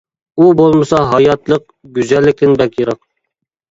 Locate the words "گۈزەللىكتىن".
2.01-2.61